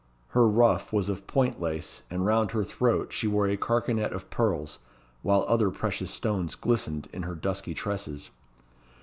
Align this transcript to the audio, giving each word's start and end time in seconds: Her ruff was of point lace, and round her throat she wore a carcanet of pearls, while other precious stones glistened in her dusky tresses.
Her 0.29 0.47
ruff 0.47 0.91
was 0.91 1.09
of 1.09 1.27
point 1.27 1.61
lace, 1.61 2.01
and 2.09 2.25
round 2.25 2.49
her 2.53 2.63
throat 2.63 3.13
she 3.13 3.27
wore 3.27 3.45
a 3.47 3.55
carcanet 3.55 4.11
of 4.13 4.31
pearls, 4.31 4.79
while 5.21 5.45
other 5.47 5.69
precious 5.69 6.09
stones 6.09 6.55
glistened 6.55 7.07
in 7.13 7.21
her 7.21 7.35
dusky 7.35 7.75
tresses. 7.75 8.31